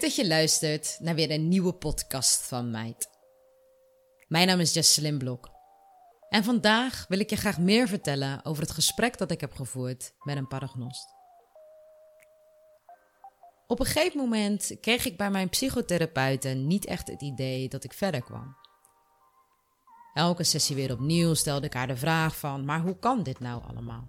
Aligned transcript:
Dat 0.00 0.14
je 0.14 0.26
luistert 0.26 0.96
naar 1.00 1.14
weer 1.14 1.30
een 1.30 1.48
nieuwe 1.48 1.72
podcast 1.72 2.46
van 2.46 2.70
Meid. 2.70 3.08
Mijn 4.28 4.46
naam 4.46 4.60
is 4.60 4.72
Jesselyn 4.72 5.18
Blok. 5.18 5.50
En 6.28 6.44
vandaag 6.44 7.04
wil 7.08 7.18
ik 7.18 7.30
je 7.30 7.36
graag 7.36 7.58
meer 7.58 7.88
vertellen 7.88 8.44
over 8.44 8.62
het 8.62 8.70
gesprek 8.70 9.18
dat 9.18 9.30
ik 9.30 9.40
heb 9.40 9.52
gevoerd 9.52 10.12
met 10.22 10.36
een 10.36 10.48
paragnost. 10.48 11.06
Op 13.66 13.80
een 13.80 13.86
gegeven 13.86 14.18
moment 14.18 14.76
kreeg 14.80 15.04
ik 15.04 15.16
bij 15.16 15.30
mijn 15.30 15.48
psychotherapeuten 15.48 16.66
niet 16.66 16.84
echt 16.84 17.08
het 17.08 17.22
idee 17.22 17.68
dat 17.68 17.84
ik 17.84 17.92
verder 17.92 18.22
kwam. 18.22 18.56
Elke 20.14 20.44
sessie 20.44 20.76
weer 20.76 20.92
opnieuw 20.92 21.34
stelde 21.34 21.66
ik 21.66 21.72
haar 21.72 21.86
de 21.86 21.96
vraag 21.96 22.36
van, 22.36 22.64
maar 22.64 22.80
hoe 22.80 22.98
kan 22.98 23.22
dit 23.22 23.40
nou 23.40 23.62
allemaal? 23.68 24.08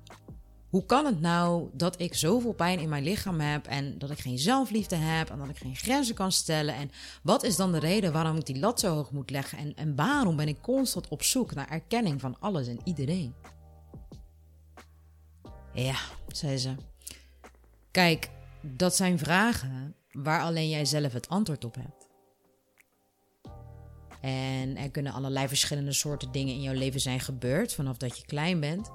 Hoe 0.69 0.85
kan 0.85 1.05
het 1.05 1.21
nou 1.21 1.69
dat 1.73 1.99
ik 1.99 2.13
zoveel 2.13 2.53
pijn 2.53 2.79
in 2.79 2.89
mijn 2.89 3.03
lichaam 3.03 3.39
heb 3.39 3.67
en 3.67 3.97
dat 3.97 4.09
ik 4.09 4.19
geen 4.19 4.39
zelfliefde 4.39 4.95
heb 4.95 5.29
en 5.29 5.37
dat 5.37 5.49
ik 5.49 5.57
geen 5.57 5.75
grenzen 5.75 6.15
kan 6.15 6.31
stellen? 6.31 6.75
En 6.75 6.91
wat 7.23 7.43
is 7.43 7.55
dan 7.55 7.71
de 7.71 7.79
reden 7.79 8.13
waarom 8.13 8.37
ik 8.37 8.45
die 8.45 8.59
lat 8.59 8.79
zo 8.79 8.93
hoog 8.93 9.11
moet 9.11 9.29
leggen? 9.29 9.57
En, 9.57 9.75
en 9.75 9.95
waarom 9.95 10.35
ben 10.35 10.47
ik 10.47 10.61
constant 10.61 11.07
op 11.07 11.23
zoek 11.23 11.53
naar 11.53 11.69
erkenning 11.69 12.21
van 12.21 12.39
alles 12.39 12.67
en 12.67 12.79
iedereen? 12.83 13.33
Ja, 15.73 15.99
zei 16.27 16.57
ze. 16.57 16.75
Kijk, 17.91 18.29
dat 18.61 18.95
zijn 18.95 19.19
vragen 19.19 19.95
waar 20.11 20.41
alleen 20.41 20.69
jij 20.69 20.85
zelf 20.85 21.13
het 21.13 21.29
antwoord 21.29 21.65
op 21.65 21.75
hebt. 21.75 22.07
En 24.21 24.77
er 24.77 24.91
kunnen 24.91 25.13
allerlei 25.13 25.47
verschillende 25.47 25.93
soorten 25.93 26.31
dingen 26.31 26.53
in 26.53 26.61
jouw 26.61 26.73
leven 26.73 26.99
zijn 26.99 27.19
gebeurd 27.19 27.73
vanaf 27.73 27.97
dat 27.97 28.17
je 28.17 28.25
klein 28.25 28.59
bent. 28.59 28.91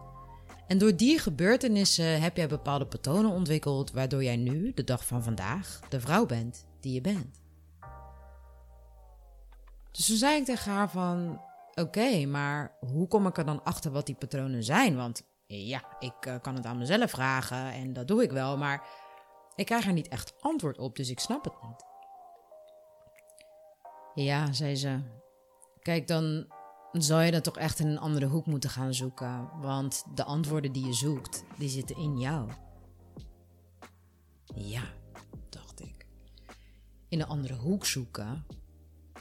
En 0.67 0.79
door 0.79 0.97
die 0.97 1.19
gebeurtenissen 1.19 2.21
heb 2.21 2.37
jij 2.37 2.49
bepaalde 2.49 2.87
patronen 2.87 3.31
ontwikkeld, 3.31 3.93
waardoor 3.93 4.25
jij 4.25 4.37
nu, 4.37 4.73
de 4.75 4.85
dag 4.85 5.07
van 5.07 5.23
vandaag, 5.23 5.81
de 5.89 6.01
vrouw 6.01 6.27
bent 6.27 6.67
die 6.81 6.93
je 6.93 7.01
bent. 7.01 7.43
Dus 9.91 10.07
toen 10.07 10.17
zei 10.17 10.37
ik 10.37 10.45
tegen 10.45 10.73
haar 10.73 10.91
van, 10.91 11.41
oké, 11.75 12.27
maar 12.27 12.77
hoe 12.81 13.09
kom 13.09 13.27
ik 13.27 13.39
er 13.39 13.45
dan 13.45 13.65
achter 13.65 13.91
wat 13.91 14.07
die 14.07 14.15
patronen 14.15 14.65
zijn? 14.65 14.97
Want 14.97 15.23
ja, 15.47 15.97
ik 15.99 16.27
uh, 16.27 16.35
kan 16.41 16.55
het 16.55 16.67
aan 16.67 16.79
mezelf 16.79 17.11
vragen 17.11 17.73
en 17.73 17.93
dat 17.93 18.09
doe 18.09 18.23
ik 18.23 18.31
wel, 18.31 18.57
maar 18.57 18.87
ik 19.55 19.67
krijg 19.67 19.87
er 19.87 19.93
niet 19.93 20.09
echt 20.09 20.35
antwoord 20.41 20.79
op, 20.79 20.97
dus 20.97 21.11
ik 21.11 21.21
snap 21.21 21.45
het 21.45 21.63
niet. 21.63 21.85
Ja, 24.15 24.53
zei 24.53 24.77
ze. 24.77 25.01
Kijk, 25.83 26.07
dan 26.07 26.53
zou 27.03 27.23
je 27.23 27.31
dat 27.31 27.45
toch 27.45 27.57
echt 27.59 27.79
in 27.79 27.87
een 27.87 27.99
andere 27.99 28.27
hoek 28.27 28.47
moeten 28.47 28.71
gaan 28.71 28.95
zoeken. 28.95 29.49
Want 29.61 30.05
de 30.15 30.25
antwoorden 30.25 30.73
die 30.73 30.87
je 30.87 30.93
zoekt, 30.93 31.45
die 31.59 31.69
zitten 31.69 31.97
in 31.97 32.19
jou. 32.19 32.51
Ja, 34.55 34.83
dacht 35.49 35.81
ik. 35.81 36.07
In 37.09 37.21
een 37.21 37.27
andere 37.27 37.55
hoek 37.55 37.87
zoeken? 37.87 38.47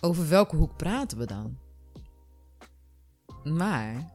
Over 0.01 0.29
welke 0.29 0.55
hoek 0.55 0.77
praten 0.77 1.17
we 1.17 1.25
dan? 1.25 1.57
Maar 3.43 4.13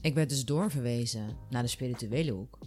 ik 0.00 0.14
werd 0.14 0.28
dus 0.28 0.44
doorverwezen 0.44 1.36
naar 1.50 1.62
de 1.62 1.68
spirituele 1.68 2.32
hoek. 2.32 2.58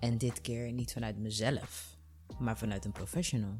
En 0.00 0.18
dit 0.18 0.40
keer 0.40 0.72
niet 0.72 0.92
vanuit 0.92 1.18
mezelf, 1.18 1.96
maar 2.38 2.58
vanuit 2.58 2.84
een 2.84 2.92
professional. 2.92 3.58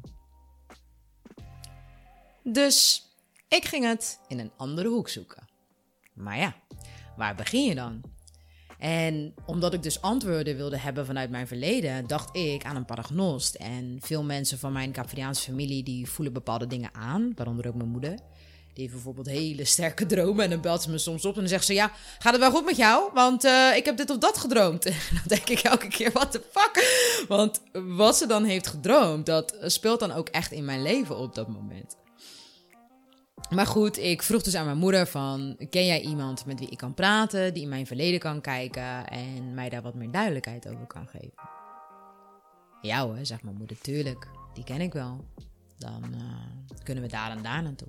Dus 2.43 3.05
ik 3.55 3.65
ging 3.65 3.85
het 3.85 4.19
in 4.27 4.39
een 4.39 4.51
andere 4.57 4.87
hoek 4.87 5.09
zoeken. 5.09 5.47
Maar 6.13 6.37
ja, 6.37 6.55
waar 7.17 7.35
begin 7.35 7.63
je 7.63 7.75
dan? 7.75 8.01
En 8.79 9.33
omdat 9.45 9.73
ik 9.73 9.83
dus 9.83 10.01
antwoorden 10.01 10.55
wilde 10.55 10.77
hebben 10.77 11.05
vanuit 11.05 11.29
mijn 11.29 11.47
verleden, 11.47 12.07
dacht 12.07 12.35
ik 12.35 12.65
aan 12.65 12.75
een 12.75 12.85
paragnost. 12.85 13.55
En 13.55 13.97
veel 14.01 14.23
mensen 14.23 14.59
van 14.59 14.73
mijn 14.73 14.91
Capriaanse 14.91 15.43
familie 15.43 15.83
die 15.83 16.09
voelen 16.09 16.33
bepaalde 16.33 16.67
dingen 16.67 16.93
aan, 16.93 17.31
waaronder 17.35 17.67
ook 17.67 17.75
mijn 17.75 17.89
moeder. 17.89 18.19
Die 18.73 18.83
heeft 18.83 18.93
bijvoorbeeld 18.93 19.27
hele 19.27 19.65
sterke 19.65 20.05
dromen 20.05 20.43
en 20.43 20.49
dan 20.49 20.61
belt 20.61 20.81
ze 20.81 20.89
me 20.89 20.97
soms 20.97 21.25
op 21.25 21.33
en 21.33 21.39
dan 21.39 21.49
zegt 21.49 21.65
ze... 21.65 21.73
Ja, 21.73 21.91
gaat 22.19 22.31
het 22.31 22.41
wel 22.41 22.51
goed 22.51 22.65
met 22.65 22.77
jou? 22.77 23.09
Want 23.13 23.45
uh, 23.45 23.75
ik 23.75 23.85
heb 23.85 23.97
dit 23.97 24.09
of 24.09 24.17
dat 24.17 24.37
gedroomd. 24.37 24.85
En 24.85 24.93
dan 25.11 25.23
denk 25.25 25.49
ik 25.49 25.59
elke 25.59 25.87
keer, 25.87 26.11
what 26.11 26.31
the 26.31 26.41
fuck? 26.51 26.85
Want 27.27 27.61
wat 27.73 28.17
ze 28.17 28.27
dan 28.27 28.43
heeft 28.43 28.67
gedroomd, 28.67 29.25
dat 29.25 29.55
speelt 29.61 29.99
dan 29.99 30.11
ook 30.11 30.29
echt 30.29 30.51
in 30.51 30.65
mijn 30.65 30.81
leven 30.81 31.17
op 31.17 31.35
dat 31.35 31.47
moment. 31.47 31.95
Maar 33.49 33.67
goed, 33.67 33.97
ik 33.97 34.21
vroeg 34.21 34.41
dus 34.41 34.55
aan 34.55 34.65
mijn 34.65 34.77
moeder 34.77 35.07
van... 35.07 35.55
Ken 35.69 35.85
jij 35.85 36.01
iemand 36.01 36.45
met 36.45 36.59
wie 36.59 36.69
ik 36.69 36.77
kan 36.77 36.93
praten, 36.93 37.53
die 37.53 37.63
in 37.63 37.69
mijn 37.69 37.87
verleden 37.87 38.19
kan 38.19 38.41
kijken... 38.41 39.07
en 39.07 39.53
mij 39.53 39.69
daar 39.69 39.81
wat 39.81 39.95
meer 39.95 40.11
duidelijkheid 40.11 40.67
over 40.67 40.85
kan 40.85 41.07
geven? 41.07 41.33
Ja 42.81 43.05
hoor, 43.05 43.17
zegt 43.21 43.43
mijn 43.43 43.57
moeder, 43.57 43.77
tuurlijk. 43.81 44.27
Die 44.53 44.63
ken 44.63 44.81
ik 44.81 44.93
wel. 44.93 45.25
Dan 45.77 46.03
uh, 46.13 46.21
kunnen 46.83 47.03
we 47.03 47.09
daar 47.09 47.31
en 47.31 47.43
daar 47.43 47.63
naartoe. 47.63 47.87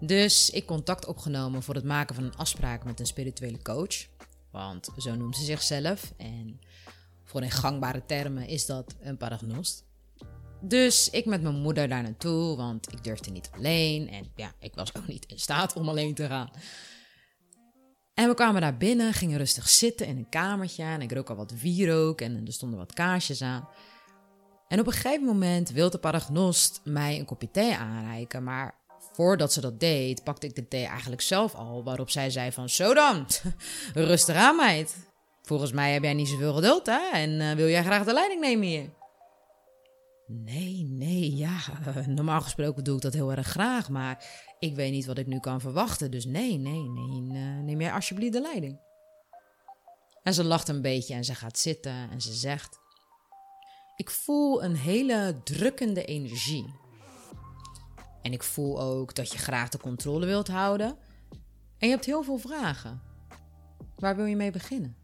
Dus 0.00 0.50
ik 0.50 0.66
contact 0.66 1.06
opgenomen 1.06 1.62
voor 1.62 1.74
het 1.74 1.84
maken 1.84 2.14
van 2.14 2.24
een 2.24 2.36
afspraak 2.36 2.84
met 2.84 3.00
een 3.00 3.06
spirituele 3.06 3.62
coach. 3.62 4.06
Want 4.50 4.88
zo 4.96 5.14
noemt 5.14 5.36
ze 5.36 5.44
zichzelf. 5.44 6.12
En 6.16 6.60
voor 7.24 7.42
in 7.42 7.50
gangbare 7.50 8.02
termen 8.06 8.46
is 8.46 8.66
dat 8.66 8.94
een 9.00 9.16
paragnost. 9.16 9.84
Dus 10.64 11.10
ik 11.10 11.24
met 11.24 11.42
mijn 11.42 11.60
moeder 11.60 11.88
daar 11.88 12.02
naartoe, 12.02 12.56
want 12.56 12.92
ik 12.92 13.04
durfde 13.04 13.30
niet 13.30 13.50
alleen. 13.56 14.08
En 14.08 14.32
ja, 14.36 14.52
ik 14.58 14.74
was 14.74 14.94
ook 14.96 15.06
niet 15.06 15.26
in 15.26 15.38
staat 15.38 15.76
om 15.76 15.88
alleen 15.88 16.14
te 16.14 16.26
gaan. 16.26 16.50
En 18.14 18.28
we 18.28 18.34
kwamen 18.34 18.60
daar 18.60 18.76
binnen, 18.76 19.12
gingen 19.12 19.38
rustig 19.38 19.68
zitten 19.68 20.06
in 20.06 20.16
een 20.16 20.28
kamertje. 20.28 20.82
En 20.82 21.00
ik 21.00 21.12
rook 21.12 21.30
al 21.30 21.36
wat 21.36 21.52
wierook 21.60 22.20
en 22.20 22.46
er 22.46 22.52
stonden 22.52 22.78
wat 22.78 22.92
kaarsjes 22.92 23.42
aan. 23.42 23.68
En 24.68 24.80
op 24.80 24.86
een 24.86 24.92
gegeven 24.92 25.24
moment 25.24 25.70
wilde 25.70 25.90
de 25.90 25.98
paragnost 25.98 26.80
mij 26.84 27.18
een 27.18 27.24
kopje 27.24 27.50
thee 27.50 27.76
aanreiken. 27.76 28.42
Maar 28.42 28.74
voordat 29.12 29.52
ze 29.52 29.60
dat 29.60 29.80
deed, 29.80 30.24
pakte 30.24 30.46
ik 30.46 30.54
de 30.54 30.68
thee 30.68 30.84
eigenlijk 30.84 31.22
zelf 31.22 31.54
al. 31.54 31.84
Waarop 31.84 32.10
zij 32.10 32.30
zei 32.30 32.52
van, 32.52 32.68
zo 32.68 32.94
dan, 32.94 33.26
rustig 33.94 34.36
aan 34.36 34.56
meid. 34.56 34.96
Volgens 35.42 35.72
mij 35.72 35.92
heb 35.92 36.02
jij 36.02 36.14
niet 36.14 36.28
zoveel 36.28 36.54
geduld 36.54 36.86
hè? 36.86 37.10
En 37.12 37.30
uh, 37.30 37.52
wil 37.52 37.68
jij 37.68 37.84
graag 37.84 38.04
de 38.04 38.12
leiding 38.12 38.40
nemen 38.40 38.66
hier? 38.66 38.90
Nee, 40.26 40.84
nee, 40.84 41.36
ja. 41.36 41.58
Uh, 41.86 42.06
normaal 42.06 42.40
gesproken 42.40 42.84
doe 42.84 42.96
ik 42.96 43.02
dat 43.02 43.12
heel 43.12 43.32
erg 43.32 43.46
graag, 43.46 43.88
maar 43.88 44.24
ik 44.58 44.74
weet 44.74 44.92
niet 44.92 45.06
wat 45.06 45.18
ik 45.18 45.26
nu 45.26 45.38
kan 45.38 45.60
verwachten. 45.60 46.10
Dus 46.10 46.24
nee, 46.24 46.58
nee, 46.58 46.88
nee, 46.88 47.22
uh, 47.22 47.62
neem 47.62 47.80
jij 47.80 47.92
alsjeblieft 47.92 48.32
de 48.32 48.40
leiding. 48.40 48.80
En 50.22 50.34
ze 50.34 50.44
lacht 50.44 50.68
een 50.68 50.82
beetje 50.82 51.14
en 51.14 51.24
ze 51.24 51.34
gaat 51.34 51.58
zitten 51.58 52.10
en 52.10 52.20
ze 52.20 52.32
zegt: 52.32 52.78
Ik 53.96 54.10
voel 54.10 54.64
een 54.64 54.76
hele 54.76 55.40
drukkende 55.44 56.04
energie. 56.04 56.74
En 58.22 58.32
ik 58.32 58.42
voel 58.42 58.80
ook 58.80 59.14
dat 59.14 59.32
je 59.32 59.38
graag 59.38 59.68
de 59.68 59.78
controle 59.78 60.26
wilt 60.26 60.48
houden. 60.48 60.96
En 61.78 61.88
je 61.88 61.94
hebt 61.94 62.06
heel 62.06 62.22
veel 62.22 62.38
vragen. 62.38 63.02
Waar 63.96 64.16
wil 64.16 64.24
je 64.24 64.36
mee 64.36 64.50
beginnen? 64.50 64.96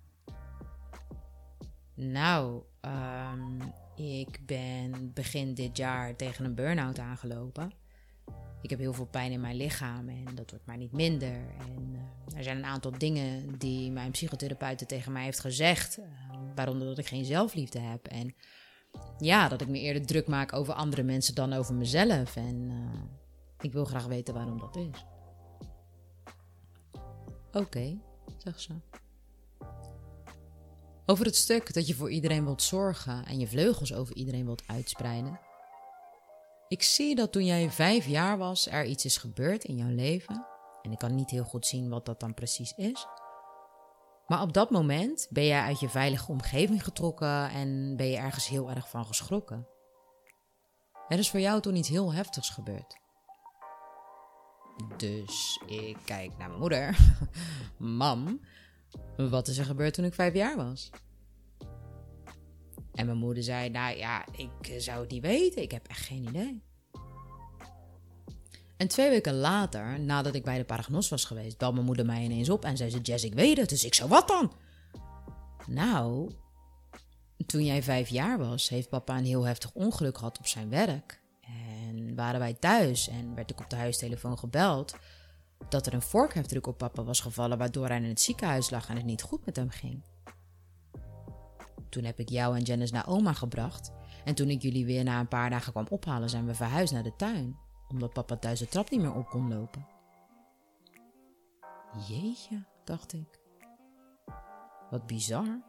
Nou, 1.94 2.62
um, 2.80 3.72
ik 3.98 4.46
ben 4.46 5.12
begin 5.14 5.54
dit 5.54 5.76
jaar 5.76 6.16
tegen 6.16 6.44
een 6.44 6.54
burn-out 6.54 6.98
aangelopen. 6.98 7.72
Ik 8.62 8.70
heb 8.70 8.78
heel 8.78 8.92
veel 8.92 9.06
pijn 9.06 9.32
in 9.32 9.40
mijn 9.40 9.56
lichaam 9.56 10.08
en 10.08 10.34
dat 10.34 10.50
wordt 10.50 10.66
maar 10.66 10.76
niet 10.76 10.92
minder. 10.92 11.54
En 11.58 11.94
uh, 11.94 12.36
er 12.36 12.42
zijn 12.42 12.56
een 12.56 12.64
aantal 12.64 12.98
dingen 12.98 13.58
die 13.58 13.90
mijn 13.90 14.10
psychotherapeute 14.10 14.86
tegen 14.86 15.12
mij 15.12 15.24
heeft 15.24 15.40
gezegd. 15.40 15.98
Uh, 15.98 16.04
waaronder 16.54 16.86
dat 16.86 16.98
ik 16.98 17.06
geen 17.06 17.24
zelfliefde 17.24 17.78
heb. 17.78 18.06
En 18.06 18.34
ja, 19.18 19.48
dat 19.48 19.60
ik 19.60 19.68
me 19.68 19.78
eerder 19.78 20.06
druk 20.06 20.26
maak 20.26 20.52
over 20.52 20.74
andere 20.74 21.02
mensen 21.02 21.34
dan 21.34 21.52
over 21.52 21.74
mezelf. 21.74 22.36
En 22.36 22.70
uh, 22.70 23.02
ik 23.60 23.72
wil 23.72 23.84
graag 23.84 24.06
weten 24.06 24.34
waarom 24.34 24.58
dat 24.58 24.76
is. 24.76 25.04
Oké, 27.48 27.58
okay, 27.58 28.00
zegt 28.36 28.60
ze. 28.60 28.72
Over 31.10 31.24
het 31.24 31.36
stuk 31.36 31.74
dat 31.74 31.86
je 31.86 31.94
voor 31.94 32.10
iedereen 32.10 32.44
wilt 32.44 32.62
zorgen 32.62 33.24
en 33.26 33.38
je 33.38 33.46
vleugels 33.46 33.94
over 33.94 34.14
iedereen 34.14 34.44
wilt 34.44 34.62
uitspreiden. 34.66 35.40
Ik 36.68 36.82
zie 36.82 37.14
dat 37.14 37.32
toen 37.32 37.44
jij 37.44 37.70
vijf 37.70 38.06
jaar 38.06 38.38
was 38.38 38.66
er 38.66 38.84
iets 38.84 39.04
is 39.04 39.16
gebeurd 39.16 39.64
in 39.64 39.76
jouw 39.76 39.94
leven. 39.94 40.46
En 40.82 40.92
ik 40.92 40.98
kan 40.98 41.14
niet 41.14 41.30
heel 41.30 41.44
goed 41.44 41.66
zien 41.66 41.88
wat 41.88 42.06
dat 42.06 42.20
dan 42.20 42.34
precies 42.34 42.72
is. 42.72 43.06
Maar 44.26 44.42
op 44.42 44.52
dat 44.52 44.70
moment 44.70 45.26
ben 45.30 45.44
jij 45.44 45.60
uit 45.60 45.80
je 45.80 45.88
veilige 45.88 46.30
omgeving 46.30 46.84
getrokken 46.84 47.50
en 47.50 47.96
ben 47.96 48.06
je 48.06 48.16
ergens 48.16 48.48
heel 48.48 48.70
erg 48.70 48.90
van 48.90 49.06
geschrokken. 49.06 49.66
Er 51.08 51.18
is 51.18 51.30
voor 51.30 51.40
jou 51.40 51.60
toen 51.60 51.76
iets 51.76 51.88
heel 51.88 52.12
heftigs 52.12 52.50
gebeurd. 52.50 52.96
Dus 54.96 55.60
ik 55.66 55.96
kijk 56.04 56.38
naar 56.38 56.50
moeder. 56.50 56.96
Mam, 57.76 58.40
wat 59.16 59.48
is 59.48 59.58
er 59.58 59.64
gebeurd 59.64 59.94
toen 59.94 60.04
ik 60.04 60.14
vijf 60.14 60.34
jaar 60.34 60.56
was? 60.56 60.90
En 62.94 63.06
mijn 63.06 63.18
moeder 63.18 63.42
zei, 63.42 63.70
nou 63.70 63.96
ja, 63.96 64.26
ik 64.36 64.80
zou 64.80 65.00
het 65.00 65.10
niet 65.10 65.22
weten. 65.22 65.62
Ik 65.62 65.70
heb 65.70 65.86
echt 65.86 66.06
geen 66.06 66.28
idee. 66.28 66.62
En 68.76 68.88
twee 68.88 69.10
weken 69.10 69.34
later, 69.34 70.00
nadat 70.00 70.34
ik 70.34 70.44
bij 70.44 70.58
de 70.58 70.64
paragnos 70.64 71.08
was 71.08 71.24
geweest, 71.24 71.58
belde 71.58 71.74
mijn 71.74 71.86
moeder 71.86 72.06
mij 72.06 72.22
ineens 72.24 72.48
op 72.48 72.64
en 72.64 72.76
zei 72.76 72.90
ze, 72.90 73.00
Jess, 73.00 73.24
ik 73.24 73.34
weet 73.34 73.56
het. 73.56 73.68
Dus 73.68 73.84
ik 73.84 73.94
zou 73.94 74.08
wat 74.08 74.28
dan? 74.28 74.52
Nou, 75.66 76.30
Toen 77.46 77.64
jij 77.64 77.82
vijf 77.82 78.08
jaar 78.08 78.38
was, 78.38 78.68
heeft 78.68 78.88
papa 78.88 79.18
een 79.18 79.24
heel 79.24 79.46
heftig 79.46 79.72
ongeluk 79.72 80.18
gehad 80.18 80.38
op 80.38 80.46
zijn 80.46 80.68
werk. 80.68 81.20
En 81.40 82.14
waren 82.14 82.40
wij 82.40 82.54
thuis 82.54 83.08
en 83.08 83.34
werd 83.34 83.50
ik 83.50 83.60
op 83.60 83.70
de 83.70 83.76
huistelefoon 83.76 84.38
gebeld 84.38 84.96
dat 85.68 85.86
er 85.86 85.94
een 85.94 86.02
vorkheftruck 86.02 86.66
op 86.66 86.78
papa 86.78 87.02
was 87.02 87.20
gevallen, 87.20 87.58
waardoor 87.58 87.86
hij 87.86 87.96
in 87.96 88.04
het 88.04 88.20
ziekenhuis 88.20 88.70
lag 88.70 88.88
en 88.88 88.96
het 88.96 89.04
niet 89.04 89.22
goed 89.22 89.46
met 89.46 89.56
hem 89.56 89.70
ging. 89.70 90.02
Toen 91.88 92.04
heb 92.04 92.18
ik 92.18 92.28
jou 92.28 92.56
en 92.56 92.62
Janice 92.62 92.92
naar 92.92 93.08
oma 93.08 93.32
gebracht. 93.32 93.92
En 94.24 94.34
toen 94.34 94.48
ik 94.48 94.62
jullie 94.62 94.84
weer 94.84 95.04
na 95.04 95.20
een 95.20 95.28
paar 95.28 95.50
dagen 95.50 95.72
kwam 95.72 95.86
ophalen, 95.88 96.30
zijn 96.30 96.46
we 96.46 96.54
verhuisd 96.54 96.92
naar 96.92 97.02
de 97.02 97.16
tuin. 97.16 97.56
Omdat 97.88 98.12
papa 98.12 98.36
thuis 98.36 98.58
de 98.58 98.68
trap 98.68 98.90
niet 98.90 99.00
meer 99.00 99.14
op 99.14 99.28
kon 99.28 99.48
lopen. 99.48 99.86
Jeetje, 102.08 102.64
dacht 102.84 103.12
ik. 103.12 103.40
Wat 104.90 105.06
bizar 105.06 105.62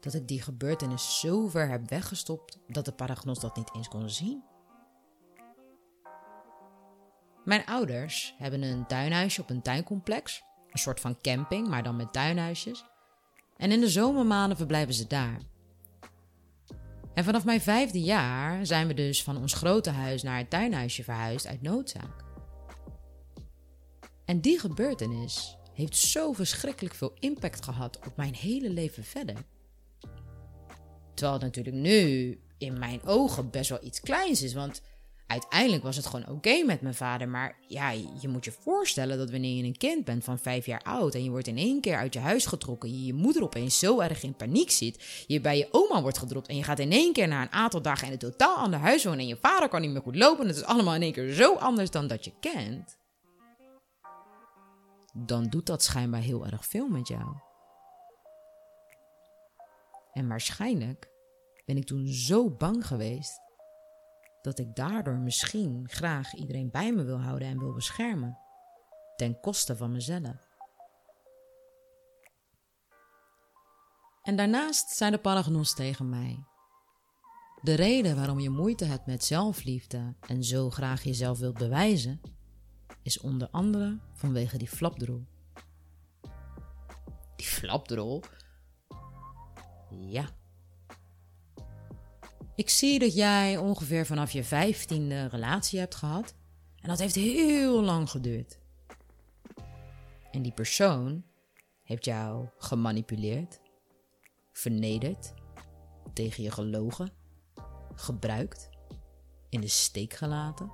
dat 0.00 0.14
ik 0.14 0.28
die 0.28 0.42
gebeurtenis 0.42 1.20
zo 1.20 1.48
ver 1.48 1.68
heb 1.68 1.88
weggestopt 1.88 2.58
dat 2.66 2.84
de 2.84 2.92
paragnos 2.92 3.40
dat 3.40 3.56
niet 3.56 3.74
eens 3.74 3.88
kon 3.88 4.10
zien. 4.10 4.42
Mijn 7.44 7.66
ouders 7.66 8.34
hebben 8.38 8.62
een 8.62 8.86
tuinhuisje 8.86 9.40
op 9.40 9.50
een 9.50 9.62
tuincomplex, 9.62 10.42
een 10.70 10.78
soort 10.78 11.00
van 11.00 11.20
camping, 11.20 11.68
maar 11.68 11.82
dan 11.82 11.96
met 11.96 12.12
tuinhuisjes. 12.12 12.84
En 13.56 13.72
in 13.72 13.80
de 13.80 13.88
zomermaanden 13.88 14.56
verblijven 14.56 14.94
ze 14.94 15.06
daar. 15.06 15.40
En 17.14 17.24
vanaf 17.24 17.44
mijn 17.44 17.60
vijfde 17.60 18.00
jaar 18.00 18.66
zijn 18.66 18.86
we 18.86 18.94
dus 18.94 19.22
van 19.22 19.36
ons 19.36 19.52
grote 19.52 19.90
huis 19.90 20.22
naar 20.22 20.38
het 20.38 20.50
tuinhuisje 20.50 21.04
verhuisd 21.04 21.46
uit 21.46 21.62
noodzaak. 21.62 22.24
En 24.24 24.40
die 24.40 24.58
gebeurtenis 24.58 25.56
heeft 25.74 25.96
zo 25.96 26.32
verschrikkelijk 26.32 26.94
veel 26.94 27.16
impact 27.18 27.64
gehad 27.64 27.98
op 28.06 28.16
mijn 28.16 28.34
hele 28.34 28.70
leven 28.70 29.04
verder. 29.04 29.36
Terwijl 31.14 31.32
het 31.32 31.42
natuurlijk 31.42 31.76
nu 31.76 32.38
in 32.58 32.78
mijn 32.78 33.02
ogen 33.04 33.50
best 33.50 33.70
wel 33.70 33.84
iets 33.84 34.00
kleins 34.00 34.42
is, 34.42 34.54
want 34.54 34.82
uiteindelijk 35.34 35.82
was 35.82 35.96
het 35.96 36.06
gewoon 36.06 36.28
oké 36.28 36.62
met 36.64 36.80
mijn 36.80 36.94
vader. 36.94 37.28
Maar 37.28 37.56
ja, 37.66 37.90
je 38.20 38.28
moet 38.28 38.44
je 38.44 38.52
voorstellen 38.52 39.18
dat 39.18 39.30
wanneer 39.30 39.56
je 39.56 39.62
een 39.62 39.76
kind 39.76 40.04
bent 40.04 40.24
van 40.24 40.38
vijf 40.38 40.66
jaar 40.66 40.82
oud 40.82 41.14
en 41.14 41.24
je 41.24 41.30
wordt 41.30 41.46
in 41.46 41.56
één 41.56 41.80
keer 41.80 41.96
uit 41.96 42.14
je 42.14 42.20
huis 42.20 42.46
getrokken, 42.46 42.90
je 42.90 43.06
je 43.06 43.14
moeder 43.14 43.42
opeens 43.42 43.78
zo 43.78 44.00
erg 44.00 44.22
in 44.22 44.34
paniek 44.34 44.70
ziet, 44.70 45.24
je 45.26 45.40
bij 45.40 45.58
je 45.58 45.68
oma 45.70 46.02
wordt 46.02 46.18
gedropt 46.18 46.48
en 46.48 46.56
je 46.56 46.62
gaat 46.62 46.78
in 46.78 46.92
één 46.92 47.12
keer 47.12 47.28
na 47.28 47.42
een 47.42 47.52
aantal 47.52 47.82
dagen 47.82 48.06
in 48.06 48.12
een 48.12 48.18
totaal 48.18 48.56
ander 48.56 48.80
huis 48.80 49.04
wonen 49.04 49.20
en 49.20 49.26
je 49.26 49.36
vader 49.36 49.68
kan 49.68 49.80
niet 49.80 49.90
meer 49.90 50.02
goed 50.02 50.16
lopen. 50.16 50.46
Het 50.46 50.56
is 50.56 50.64
allemaal 50.64 50.94
in 50.94 51.02
één 51.02 51.12
keer 51.12 51.32
zo 51.32 51.54
anders 51.54 51.90
dan 51.90 52.06
dat 52.06 52.24
je 52.24 52.32
kent. 52.40 52.96
Dan 55.12 55.46
doet 55.46 55.66
dat 55.66 55.82
schijnbaar 55.82 56.20
heel 56.20 56.46
erg 56.46 56.66
veel 56.66 56.88
met 56.88 57.08
jou. 57.08 57.36
En 60.12 60.28
waarschijnlijk 60.28 61.08
ben 61.64 61.76
ik 61.76 61.84
toen 61.84 62.06
zo 62.06 62.50
bang 62.50 62.86
geweest 62.86 63.43
dat 64.44 64.58
ik 64.58 64.74
daardoor 64.74 65.18
misschien 65.18 65.88
graag 65.88 66.34
iedereen 66.34 66.70
bij 66.70 66.92
me 66.92 67.04
wil 67.04 67.20
houden 67.20 67.48
en 67.48 67.58
wil 67.58 67.72
beschermen, 67.72 68.38
ten 69.16 69.40
koste 69.40 69.76
van 69.76 69.92
mezelf. 69.92 70.52
En 74.22 74.36
daarnaast 74.36 74.88
zijn 74.88 75.12
de 75.12 75.18
paragnos 75.18 75.74
tegen 75.74 76.08
mij. 76.08 76.44
De 77.62 77.74
reden 77.74 78.16
waarom 78.16 78.40
je 78.40 78.50
moeite 78.50 78.84
hebt 78.84 79.06
met 79.06 79.24
zelfliefde 79.24 80.14
en 80.20 80.44
zo 80.44 80.70
graag 80.70 81.02
jezelf 81.02 81.38
wilt 81.38 81.58
bewijzen, 81.58 82.20
is 83.02 83.20
onder 83.20 83.48
andere 83.50 83.98
vanwege 84.12 84.58
die 84.58 84.68
flapdrol. 84.68 85.26
Die 87.36 87.46
flapdrol? 87.46 88.22
Ja, 89.90 90.28
ik 92.54 92.70
zie 92.70 92.98
dat 92.98 93.14
jij 93.14 93.56
ongeveer 93.56 94.06
vanaf 94.06 94.30
je 94.30 94.44
vijftiende 94.44 95.26
relatie 95.26 95.78
hebt 95.78 95.94
gehad. 95.94 96.34
En 96.80 96.88
dat 96.88 96.98
heeft 96.98 97.14
heel 97.14 97.82
lang 97.82 98.10
geduurd. 98.10 98.58
En 100.30 100.42
die 100.42 100.52
persoon 100.52 101.24
heeft 101.82 102.04
jou 102.04 102.48
gemanipuleerd, 102.58 103.60
vernederd, 104.52 105.34
tegen 106.12 106.42
je 106.42 106.50
gelogen, 106.50 107.12
gebruikt, 107.94 108.68
in 109.48 109.60
de 109.60 109.68
steek 109.68 110.12
gelaten. 110.12 110.70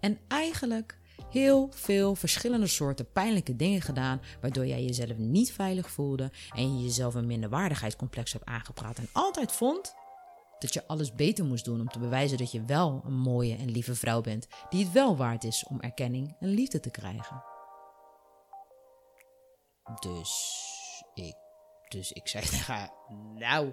En 0.00 0.18
eigenlijk 0.28 0.98
heel 1.30 1.68
veel 1.74 2.14
verschillende 2.14 2.66
soorten 2.66 3.12
pijnlijke 3.12 3.56
dingen 3.56 3.80
gedaan, 3.80 4.20
waardoor 4.40 4.66
jij 4.66 4.84
jezelf 4.84 5.16
niet 5.16 5.52
veilig 5.52 5.90
voelde 5.90 6.30
en 6.54 6.76
je 6.76 6.84
jezelf 6.84 7.14
een 7.14 7.26
minderwaardigheidscomplex 7.26 8.32
hebt 8.32 8.44
aangepraat 8.44 8.98
en 8.98 9.08
altijd 9.12 9.52
vond 9.52 9.94
dat 10.62 10.74
je 10.74 10.86
alles 10.86 11.14
beter 11.14 11.44
moest 11.44 11.64
doen 11.64 11.80
om 11.80 11.88
te 11.88 11.98
bewijzen 11.98 12.38
dat 12.38 12.52
je 12.52 12.64
wel 12.64 13.02
een 13.04 13.18
mooie 13.18 13.56
en 13.56 13.70
lieve 13.70 13.94
vrouw 13.94 14.20
bent, 14.20 14.46
die 14.68 14.84
het 14.84 14.92
wel 14.92 15.16
waard 15.16 15.44
is 15.44 15.64
om 15.68 15.80
erkenning 15.80 16.36
en 16.40 16.48
liefde 16.48 16.80
te 16.80 16.90
krijgen. 16.90 17.44
Dus 20.00 20.64
ik, 21.14 21.34
dus 21.88 22.12
ik 22.12 22.28
zei 22.28 22.44
tegen 22.44 22.90
nou, 23.44 23.72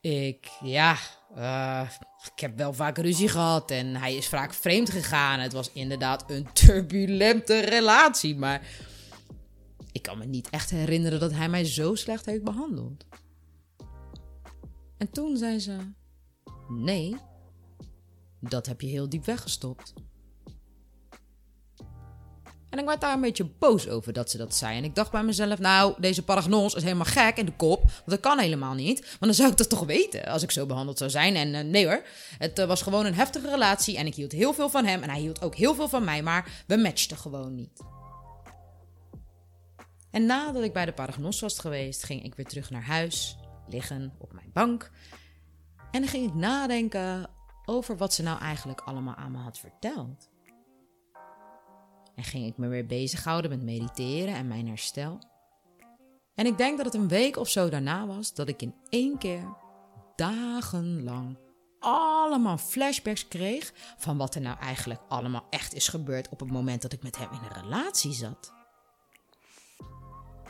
ik, 0.00 0.48
ja, 0.62 0.96
uh, 1.36 1.90
ik 2.34 2.40
heb 2.40 2.56
wel 2.56 2.72
vaak 2.72 2.98
ruzie 2.98 3.28
gehad 3.28 3.70
en 3.70 3.96
hij 3.96 4.14
is 4.14 4.28
vaak 4.28 4.54
vreemd 4.54 4.90
gegaan. 4.90 5.40
Het 5.40 5.52
was 5.52 5.72
inderdaad 5.72 6.30
een 6.30 6.52
turbulente 6.66 7.60
relatie, 7.60 8.36
maar 8.36 8.66
ik 9.92 10.02
kan 10.02 10.18
me 10.18 10.24
niet 10.24 10.50
echt 10.50 10.70
herinneren 10.70 11.20
dat 11.20 11.32
hij 11.32 11.48
mij 11.48 11.64
zo 11.64 11.94
slecht 11.94 12.26
heeft 12.26 12.44
behandeld. 12.44 13.04
En 15.00 15.10
toen 15.10 15.36
zei 15.36 15.58
ze: 15.58 15.76
Nee, 16.68 17.16
dat 18.40 18.66
heb 18.66 18.80
je 18.80 18.86
heel 18.86 19.08
diep 19.08 19.24
weggestopt. 19.24 19.92
En 22.70 22.78
ik 22.78 22.84
werd 22.84 23.00
daar 23.00 23.14
een 23.14 23.20
beetje 23.20 23.44
boos 23.44 23.88
over 23.88 24.12
dat 24.12 24.30
ze 24.30 24.36
dat 24.36 24.54
zei. 24.54 24.76
En 24.76 24.84
ik 24.84 24.94
dacht 24.94 25.10
bij 25.10 25.22
mezelf, 25.22 25.58
nou, 25.58 25.94
deze 26.00 26.22
paragnos 26.22 26.74
is 26.74 26.82
helemaal 26.82 27.04
gek 27.04 27.36
in 27.36 27.46
de 27.46 27.56
kop. 27.56 27.80
Want 27.82 28.02
dat 28.04 28.20
kan 28.20 28.38
helemaal 28.38 28.74
niet. 28.74 29.00
Want 29.00 29.20
dan 29.20 29.34
zou 29.34 29.50
ik 29.50 29.56
dat 29.56 29.68
toch 29.68 29.84
weten 29.84 30.24
als 30.24 30.42
ik 30.42 30.50
zo 30.50 30.66
behandeld 30.66 30.98
zou 30.98 31.10
zijn. 31.10 31.36
En 31.36 31.54
uh, 31.54 31.60
nee 31.60 31.86
hoor, 31.86 32.02
het 32.38 32.58
uh, 32.58 32.64
was 32.64 32.82
gewoon 32.82 33.06
een 33.06 33.14
heftige 33.14 33.50
relatie. 33.50 33.96
En 33.96 34.06
ik 34.06 34.14
hield 34.14 34.32
heel 34.32 34.52
veel 34.52 34.68
van 34.68 34.84
hem. 34.84 35.02
En 35.02 35.10
hij 35.10 35.20
hield 35.20 35.42
ook 35.42 35.54
heel 35.54 35.74
veel 35.74 35.88
van 35.88 36.04
mij. 36.04 36.22
Maar 36.22 36.64
we 36.66 36.76
matchten 36.76 37.16
gewoon 37.16 37.54
niet. 37.54 37.80
En 40.10 40.26
nadat 40.26 40.62
ik 40.62 40.72
bij 40.72 40.84
de 40.84 40.92
paragnos 40.92 41.40
was 41.40 41.58
geweest, 41.58 42.02
ging 42.02 42.24
ik 42.24 42.34
weer 42.34 42.46
terug 42.46 42.70
naar 42.70 42.84
huis 42.84 43.36
liggen 43.70 44.12
op 44.18 44.32
mijn 44.32 44.50
bank. 44.52 44.90
En 45.90 46.00
dan 46.00 46.10
ging 46.10 46.28
ik 46.28 46.34
nadenken 46.34 47.30
over 47.64 47.96
wat 47.96 48.14
ze 48.14 48.22
nou 48.22 48.40
eigenlijk 48.40 48.80
allemaal 48.80 49.14
aan 49.14 49.32
me 49.32 49.38
had 49.38 49.58
verteld. 49.58 50.28
En 52.14 52.24
ging 52.24 52.46
ik 52.46 52.56
me 52.56 52.68
weer 52.68 52.86
bezighouden 52.86 53.50
met 53.50 53.62
mediteren 53.62 54.34
en 54.34 54.48
mijn 54.48 54.68
herstel. 54.68 55.18
En 56.34 56.46
ik 56.46 56.58
denk 56.58 56.76
dat 56.76 56.86
het 56.86 56.94
een 56.94 57.08
week 57.08 57.36
of 57.36 57.48
zo 57.48 57.68
daarna 57.68 58.06
was 58.06 58.34
dat 58.34 58.48
ik 58.48 58.62
in 58.62 58.74
één 58.88 59.18
keer 59.18 59.56
dagenlang 60.16 61.38
allemaal 61.78 62.58
flashbacks 62.58 63.28
kreeg 63.28 63.72
van 63.96 64.16
wat 64.16 64.34
er 64.34 64.40
nou 64.40 64.58
eigenlijk 64.58 65.00
allemaal 65.08 65.46
echt 65.50 65.74
is 65.74 65.88
gebeurd 65.88 66.28
op 66.28 66.40
het 66.40 66.50
moment 66.50 66.82
dat 66.82 66.92
ik 66.92 67.02
met 67.02 67.18
hem 67.18 67.28
in 67.32 67.38
een 67.42 67.62
relatie 67.62 68.12
zat. 68.12 68.52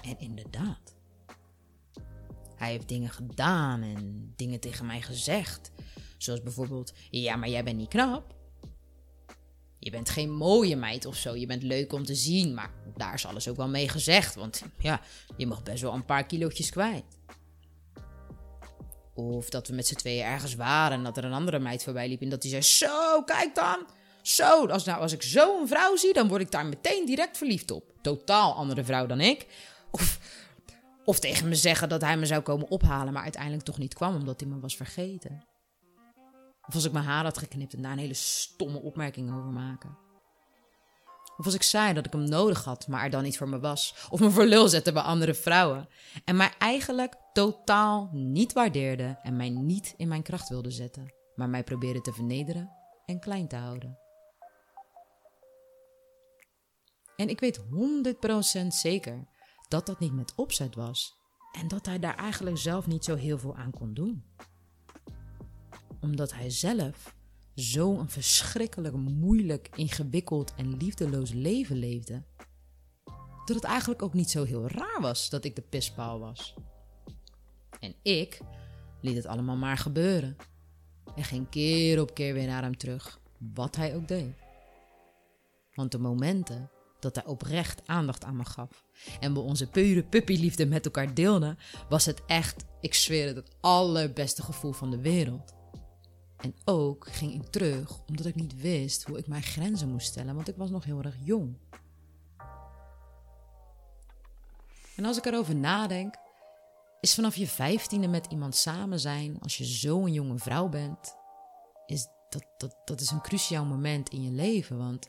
En 0.03 0.19
inderdaad, 0.19 0.95
hij 2.61 2.71
heeft 2.71 2.89
dingen 2.89 3.11
gedaan 3.11 3.83
en 3.83 4.33
dingen 4.37 4.61
tegen 4.61 4.87
mij 4.87 5.01
gezegd. 5.01 5.71
Zoals 6.17 6.43
bijvoorbeeld: 6.43 6.93
Ja, 7.11 7.37
maar 7.37 7.49
jij 7.49 7.65
bent 7.65 7.77
niet 7.77 7.89
knap. 7.89 8.35
Je 9.79 9.91
bent 9.91 10.11
geen 10.11 10.31
mooie 10.31 10.77
meid 10.77 11.07
of 11.07 11.17
zo. 11.17 11.37
Je 11.37 11.47
bent 11.47 11.63
leuk 11.63 11.93
om 11.93 12.05
te 12.05 12.15
zien. 12.15 12.55
Maar 12.55 12.71
daar 12.97 13.15
is 13.15 13.27
alles 13.27 13.49
ook 13.49 13.57
wel 13.57 13.69
mee 13.69 13.89
gezegd. 13.89 14.35
Want 14.35 14.63
ja, 14.79 15.01
je 15.37 15.47
mag 15.47 15.63
best 15.63 15.83
wel 15.83 15.95
een 15.95 16.05
paar 16.05 16.27
kilootjes 16.27 16.71
kwijt. 16.71 17.19
Of 19.15 19.51
dat 19.51 19.69
we 19.69 19.75
met 19.75 19.87
z'n 19.87 19.95
tweeën 19.95 20.25
ergens 20.25 20.55
waren 20.55 20.99
en 20.99 21.05
dat 21.05 21.17
er 21.17 21.25
een 21.25 21.33
andere 21.33 21.59
meid 21.59 21.83
voorbij 21.83 22.09
liep. 22.09 22.23
En 22.23 22.29
dat 22.29 22.43
hij 22.43 22.51
zei: 22.51 22.63
Zo, 22.63 23.23
kijk 23.23 23.55
dan. 23.55 23.87
Zo, 24.23 24.67
als, 24.67 24.85
nou, 24.85 25.01
als 25.01 25.13
ik 25.13 25.23
zo 25.23 25.61
een 25.61 25.69
vrouw 25.69 25.97
zie, 25.97 26.13
dan 26.13 26.29
word 26.29 26.41
ik 26.41 26.51
daar 26.51 26.67
meteen 26.67 27.07
direct 27.07 27.37
verliefd 27.37 27.71
op. 27.71 27.85
Totaal 28.03 28.55
andere 28.55 28.85
vrouw 28.85 29.07
dan 29.07 29.21
ik. 29.21 29.47
Of 29.91 30.19
of 31.11 31.19
tegen 31.19 31.49
me 31.49 31.55
zeggen 31.55 31.89
dat 31.89 32.01
hij 32.01 32.17
me 32.17 32.27
zou 32.27 32.43
komen 32.43 32.69
ophalen, 32.69 33.13
maar 33.13 33.23
uiteindelijk 33.23 33.65
toch 33.65 33.79
niet 33.79 33.95
kwam 33.95 34.15
omdat 34.15 34.41
hij 34.41 34.49
me 34.49 34.61
was 34.61 34.77
vergeten. 34.77 35.45
Of 36.67 36.75
als 36.75 36.85
ik 36.85 36.93
mijn 36.93 37.05
haar 37.05 37.25
had 37.25 37.39
geknipt 37.39 37.75
en 37.75 37.83
daar 37.83 37.93
een 37.93 37.99
hele 37.99 38.15
stomme 38.15 38.81
opmerking 38.81 39.31
over 39.31 39.51
maken. 39.51 39.99
Of 41.37 41.45
als 41.45 41.55
ik 41.55 41.63
zei 41.63 41.93
dat 41.93 42.07
ik 42.07 42.13
hem 42.13 42.29
nodig 42.29 42.65
had, 42.65 42.89
maar 42.89 43.05
er 43.05 43.11
dan 43.11 43.23
niet 43.23 43.37
voor 43.37 43.49
me 43.49 43.61
was. 43.61 43.95
Of 44.11 44.21
me 44.21 44.31
voor 44.31 44.45
lul 44.45 44.69
zette 44.69 44.93
bij 44.93 45.03
andere 45.03 45.35
vrouwen. 45.35 45.89
En 46.25 46.37
mij 46.37 46.53
eigenlijk 46.59 47.15
totaal 47.33 48.11
niet 48.13 48.53
waardeerde 48.53 49.19
en 49.23 49.37
mij 49.37 49.49
niet 49.49 49.95
in 49.97 50.09
mijn 50.09 50.23
kracht 50.23 50.49
wilde 50.49 50.71
zetten. 50.71 51.15
Maar 51.35 51.49
mij 51.49 51.65
probeerde 51.65 52.01
te 52.01 52.13
vernederen 52.13 52.71
en 53.05 53.21
klein 53.21 53.49
te 53.49 53.57
houden. 53.57 53.99
En 57.17 57.29
ik 57.29 57.41
weet 57.41 57.61
100% 58.63 58.67
zeker 58.67 59.29
dat 59.71 59.87
dat 59.87 59.99
niet 59.99 60.13
met 60.13 60.35
opzet 60.35 60.75
was. 60.75 61.19
En 61.53 61.69
dat 61.69 61.87
hij 61.87 61.99
daar 61.99 62.17
eigenlijk 62.17 62.59
zelf 62.59 62.87
niet 62.87 63.05
zo 63.05 63.15
heel 63.15 63.39
veel 63.39 63.57
aan 63.57 63.71
kon 63.71 63.95
doen. 63.95 64.25
Omdat 66.01 66.33
hij 66.33 66.51
zelf 66.51 67.15
zo'n 67.55 68.09
verschrikkelijk 68.09 68.97
moeilijk, 68.97 69.71
ingewikkeld 69.75 70.55
en 70.55 70.77
liefdeloos 70.77 71.33
leven 71.33 71.77
leefde. 71.77 72.23
Dat 73.45 73.57
het 73.57 73.65
eigenlijk 73.65 74.03
ook 74.03 74.15
niet 74.15 74.31
zo 74.31 74.45
heel 74.45 74.69
raar 74.69 75.01
was 75.01 75.29
dat 75.29 75.45
ik 75.45 75.57
de 75.57 75.63
pispaal 75.63 76.19
was. 76.19 76.55
En 77.81 77.95
ik 78.03 78.41
liet 79.01 79.17
het 79.17 79.27
allemaal 79.27 79.57
maar 79.57 79.79
gebeuren. 79.79 80.37
En 81.15 81.25
ging 81.25 81.49
keer 81.49 82.01
op 82.01 82.15
keer 82.15 82.35
weer 82.35 82.47
naar 82.47 82.63
hem 82.63 82.77
terug, 82.77 83.21
wat 83.39 83.77
hij 83.77 83.97
ook 83.97 84.09
deed. 84.09 84.35
Want 85.75 85.93
de 85.93 85.99
momenten 85.99 86.71
dat 87.03 87.15
hij 87.15 87.25
oprecht 87.25 87.83
aandacht 87.87 88.25
aan 88.25 88.37
me 88.37 88.45
gaf 88.45 88.85
en 89.21 89.33
we 89.33 89.41
onze 89.41 89.67
pure 89.67 90.03
puppyliefde 90.03 90.67
met 90.67 90.85
elkaar 90.85 91.15
deelden, 91.15 91.59
was 91.89 92.05
het 92.05 92.25
echt, 92.27 92.65
ik 92.81 92.95
zweer 92.95 93.27
het, 93.27 93.37
het 93.37 93.51
allerbeste 93.61 94.43
gevoel 94.43 94.73
van 94.73 94.91
de 94.91 95.01
wereld. 95.01 95.55
En 96.37 96.55
ook 96.65 97.07
ging 97.11 97.35
ik 97.35 97.51
terug 97.51 98.01
omdat 98.07 98.27
ik 98.27 98.35
niet 98.35 98.61
wist 98.61 99.05
hoe 99.05 99.19
ik 99.19 99.27
mijn 99.27 99.43
grenzen 99.43 99.89
moest 99.89 100.07
stellen, 100.07 100.35
want 100.35 100.49
ik 100.49 100.57
was 100.57 100.71
nog 100.71 100.85
heel 100.85 101.03
erg 101.03 101.17
jong. 101.23 101.57
En 104.97 105.05
als 105.05 105.19
ik 105.19 105.25
erover 105.25 105.57
nadenk, 105.57 106.15
is 107.01 107.15
vanaf 107.15 107.37
je 107.37 107.47
vijftiende 107.47 108.09
met 108.09 108.27
iemand 108.27 108.55
samen 108.55 109.01
zijn, 109.01 109.41
als 109.41 109.57
je 109.57 109.65
zo'n 109.65 110.13
jonge 110.13 110.39
vrouw 110.39 110.69
bent, 110.69 111.17
is 111.87 112.07
dat, 112.29 112.45
dat, 112.57 112.77
dat 112.85 113.01
is 113.01 113.11
een 113.11 113.21
cruciaal 113.21 113.65
moment 113.65 114.09
in 114.09 114.23
je 114.23 114.31
leven, 114.31 114.79
want 114.79 115.09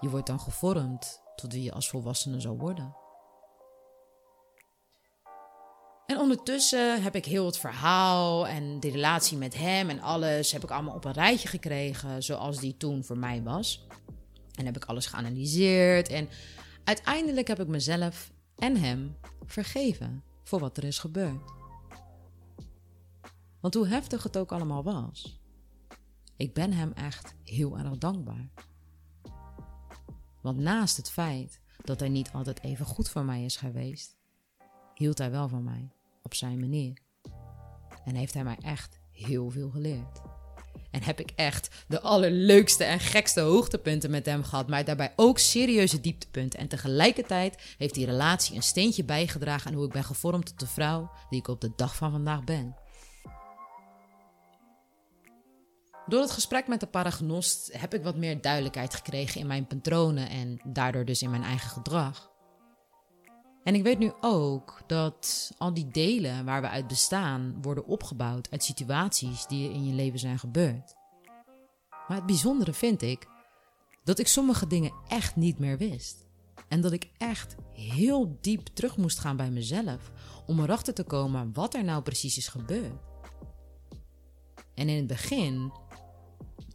je 0.00 0.08
wordt 0.08 0.26
dan 0.26 0.40
gevormd 0.40 1.22
tot 1.36 1.52
wie 1.52 1.62
je 1.62 1.72
als 1.72 1.88
volwassene 1.88 2.40
zou 2.40 2.58
worden. 2.58 2.96
En 6.06 6.18
ondertussen 6.18 7.02
heb 7.02 7.14
ik 7.14 7.24
heel 7.24 7.46
het 7.46 7.58
verhaal 7.58 8.46
en 8.46 8.80
de 8.80 8.90
relatie 8.90 9.38
met 9.38 9.54
hem 9.54 9.88
en 9.90 10.00
alles 10.00 10.52
heb 10.52 10.62
ik 10.62 10.70
allemaal 10.70 10.94
op 10.94 11.04
een 11.04 11.12
rijtje 11.12 11.48
gekregen, 11.48 12.22
zoals 12.22 12.58
die 12.58 12.76
toen 12.76 13.04
voor 13.04 13.18
mij 13.18 13.42
was. 13.42 13.86
En 14.54 14.64
heb 14.64 14.76
ik 14.76 14.84
alles 14.84 15.06
geanalyseerd 15.06 16.08
en 16.08 16.28
uiteindelijk 16.84 17.48
heb 17.48 17.60
ik 17.60 17.66
mezelf 17.66 18.30
en 18.56 18.76
hem 18.76 19.16
vergeven 19.46 20.22
voor 20.44 20.60
wat 20.60 20.76
er 20.76 20.84
is 20.84 20.98
gebeurd. 20.98 21.56
Want 23.60 23.74
hoe 23.74 23.86
heftig 23.86 24.22
het 24.22 24.36
ook 24.36 24.52
allemaal 24.52 24.82
was, 24.82 25.40
ik 26.36 26.54
ben 26.54 26.72
hem 26.72 26.92
echt 26.92 27.34
heel 27.44 27.78
erg 27.78 27.98
dankbaar. 27.98 28.48
Want 30.40 30.58
naast 30.58 30.96
het 30.96 31.10
feit 31.10 31.60
dat 31.84 32.00
hij 32.00 32.08
niet 32.08 32.32
altijd 32.32 32.62
even 32.62 32.86
goed 32.86 33.08
voor 33.08 33.24
mij 33.24 33.44
is 33.44 33.56
geweest, 33.56 34.16
hield 34.94 35.18
hij 35.18 35.30
wel 35.30 35.48
van 35.48 35.64
mij 35.64 35.90
op 36.22 36.34
zijn 36.34 36.60
manier. 36.60 36.98
En 38.04 38.14
heeft 38.14 38.34
hij 38.34 38.44
mij 38.44 38.58
echt 38.60 38.98
heel 39.10 39.50
veel 39.50 39.70
geleerd. 39.70 40.20
En 40.90 41.02
heb 41.02 41.20
ik 41.20 41.30
echt 41.34 41.84
de 41.88 42.00
allerleukste 42.00 42.84
en 42.84 43.00
gekste 43.00 43.40
hoogtepunten 43.40 44.10
met 44.10 44.26
hem 44.26 44.42
gehad, 44.42 44.68
maar 44.68 44.84
daarbij 44.84 45.12
ook 45.16 45.38
serieuze 45.38 46.00
dieptepunten. 46.00 46.58
En 46.58 46.68
tegelijkertijd 46.68 47.74
heeft 47.78 47.94
die 47.94 48.06
relatie 48.06 48.56
een 48.56 48.62
steentje 48.62 49.04
bijgedragen 49.04 49.70
aan 49.70 49.76
hoe 49.76 49.86
ik 49.86 49.92
ben 49.92 50.04
gevormd 50.04 50.46
tot 50.46 50.60
de 50.60 50.66
vrouw 50.66 51.10
die 51.30 51.38
ik 51.38 51.48
op 51.48 51.60
de 51.60 51.72
dag 51.76 51.96
van 51.96 52.10
vandaag 52.10 52.44
ben. 52.44 52.76
Door 56.08 56.20
het 56.20 56.30
gesprek 56.30 56.68
met 56.68 56.80
de 56.80 56.86
paragnost 56.86 57.72
heb 57.72 57.94
ik 57.94 58.02
wat 58.02 58.16
meer 58.16 58.40
duidelijkheid 58.40 58.94
gekregen 58.94 59.40
in 59.40 59.46
mijn 59.46 59.66
patronen 59.66 60.28
en 60.28 60.60
daardoor 60.64 61.04
dus 61.04 61.22
in 61.22 61.30
mijn 61.30 61.42
eigen 61.42 61.70
gedrag. 61.70 62.30
En 63.64 63.74
ik 63.74 63.82
weet 63.82 63.98
nu 63.98 64.12
ook 64.20 64.82
dat 64.86 65.52
al 65.58 65.74
die 65.74 65.88
delen 65.88 66.44
waar 66.44 66.60
we 66.60 66.68
uit 66.68 66.86
bestaan 66.86 67.58
worden 67.62 67.86
opgebouwd 67.86 68.50
uit 68.50 68.64
situaties 68.64 69.46
die 69.46 69.72
in 69.72 69.86
je 69.86 69.94
leven 69.94 70.18
zijn 70.18 70.38
gebeurd. 70.38 70.94
Maar 72.08 72.16
het 72.16 72.26
bijzondere 72.26 72.72
vind 72.72 73.02
ik 73.02 73.26
dat 74.04 74.18
ik 74.18 74.28
sommige 74.28 74.66
dingen 74.66 74.92
echt 75.08 75.36
niet 75.36 75.58
meer 75.58 75.78
wist. 75.78 76.26
En 76.68 76.80
dat 76.80 76.92
ik 76.92 77.10
echt 77.18 77.54
heel 77.72 78.38
diep 78.40 78.66
terug 78.66 78.96
moest 78.96 79.18
gaan 79.18 79.36
bij 79.36 79.50
mezelf 79.50 80.10
om 80.46 80.60
erachter 80.60 80.94
te 80.94 81.04
komen 81.04 81.52
wat 81.52 81.74
er 81.74 81.84
nou 81.84 82.02
precies 82.02 82.36
is 82.36 82.48
gebeurd. 82.48 83.06
En 84.74 84.88
in 84.88 84.96
het 84.96 85.06
begin 85.06 85.72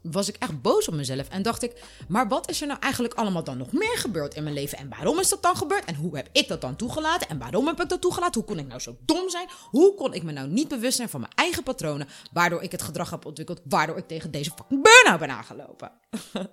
was 0.01 0.27
ik 0.27 0.35
echt 0.35 0.61
boos 0.61 0.87
op 0.87 0.93
mezelf. 0.93 1.29
En 1.29 1.41
dacht 1.41 1.63
ik, 1.63 1.83
maar 2.07 2.27
wat 2.27 2.49
is 2.49 2.61
er 2.61 2.67
nou 2.67 2.79
eigenlijk 2.79 3.13
allemaal 3.13 3.43
dan 3.43 3.57
nog 3.57 3.71
meer 3.71 3.97
gebeurd 3.97 4.33
in 4.33 4.43
mijn 4.43 4.55
leven? 4.55 4.77
En 4.77 4.89
waarom 4.89 5.19
is 5.19 5.29
dat 5.29 5.43
dan 5.43 5.57
gebeurd? 5.57 5.85
En 5.85 5.95
hoe 5.95 6.15
heb 6.15 6.29
ik 6.31 6.47
dat 6.47 6.61
dan 6.61 6.75
toegelaten? 6.75 7.29
En 7.29 7.37
waarom 7.37 7.67
heb 7.67 7.81
ik 7.81 7.89
dat 7.89 8.01
toegelaten? 8.01 8.41
Hoe 8.41 8.49
kon 8.49 8.59
ik 8.59 8.67
nou 8.67 8.79
zo 8.79 8.97
dom 9.05 9.29
zijn? 9.29 9.47
Hoe 9.69 9.95
kon 9.95 10.13
ik 10.13 10.23
me 10.23 10.31
nou 10.31 10.47
niet 10.47 10.67
bewust 10.67 10.95
zijn 10.95 11.09
van 11.09 11.19
mijn 11.19 11.31
eigen 11.35 11.63
patronen? 11.63 12.07
Waardoor 12.31 12.63
ik 12.63 12.71
het 12.71 12.81
gedrag 12.81 13.09
heb 13.09 13.25
ontwikkeld. 13.25 13.61
Waardoor 13.63 13.97
ik 13.97 14.07
tegen 14.07 14.31
deze 14.31 14.51
fucking 14.55 14.83
burn-out 14.83 15.19
ben 15.19 15.29
aangelopen. 15.29 15.91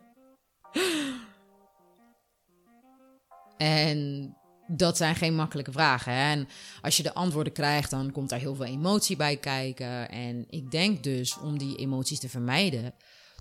en 3.56 4.34
dat 4.66 4.96
zijn 4.96 5.14
geen 5.14 5.34
makkelijke 5.34 5.72
vragen. 5.72 6.12
En 6.12 6.48
als 6.82 6.96
je 6.96 7.02
de 7.02 7.14
antwoorden 7.14 7.52
krijgt, 7.52 7.90
dan 7.90 8.12
komt 8.12 8.28
daar 8.28 8.38
heel 8.38 8.54
veel 8.54 8.64
emotie 8.64 9.16
bij 9.16 9.36
kijken. 9.36 10.10
En 10.10 10.44
ik 10.48 10.70
denk 10.70 11.02
dus 11.02 11.38
om 11.38 11.58
die 11.58 11.76
emoties 11.76 12.18
te 12.18 12.28
vermijden 12.28 12.94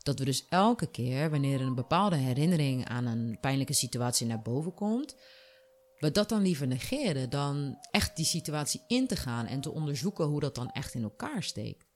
dat 0.03 0.19
we 0.19 0.25
dus 0.25 0.45
elke 0.49 0.87
keer, 0.87 1.29
wanneer 1.29 1.61
een 1.61 1.75
bepaalde 1.75 2.15
herinnering 2.15 2.87
aan 2.87 3.05
een 3.05 3.37
pijnlijke 3.41 3.73
situatie 3.73 4.27
naar 4.27 4.41
boven 4.41 4.73
komt, 4.73 5.15
we 5.99 6.11
dat 6.11 6.29
dan 6.29 6.41
liever 6.41 6.67
negeren 6.67 7.29
dan 7.29 7.77
echt 7.91 8.15
die 8.15 8.25
situatie 8.25 8.81
in 8.87 9.07
te 9.07 9.15
gaan 9.15 9.45
en 9.45 9.61
te 9.61 9.71
onderzoeken 9.71 10.25
hoe 10.25 10.39
dat 10.39 10.55
dan 10.55 10.71
echt 10.71 10.93
in 10.93 11.03
elkaar 11.03 11.43
steekt. 11.43 11.87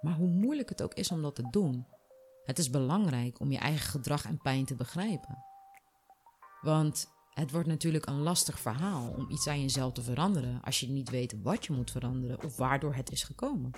Maar 0.00 0.14
hoe 0.14 0.28
moeilijk 0.28 0.68
het 0.68 0.82
ook 0.82 0.94
is 0.94 1.10
om 1.10 1.22
dat 1.22 1.34
te 1.34 1.48
doen, 1.50 1.86
het 2.44 2.58
is 2.58 2.70
belangrijk 2.70 3.40
om 3.40 3.52
je 3.52 3.58
eigen 3.58 3.90
gedrag 3.90 4.24
en 4.24 4.40
pijn 4.40 4.64
te 4.64 4.74
begrijpen. 4.74 5.44
Want 6.60 7.06
het 7.30 7.50
wordt 7.50 7.68
natuurlijk 7.68 8.06
een 8.06 8.22
lastig 8.22 8.60
verhaal 8.60 9.14
om 9.16 9.30
iets 9.30 9.46
aan 9.46 9.60
jezelf 9.60 9.92
te 9.92 10.02
veranderen 10.02 10.62
als 10.62 10.80
je 10.80 10.88
niet 10.88 11.10
weet 11.10 11.42
wat 11.42 11.66
je 11.66 11.72
moet 11.72 11.90
veranderen 11.90 12.44
of 12.44 12.56
waardoor 12.56 12.94
het 12.94 13.10
is 13.10 13.22
gekomen. 13.22 13.70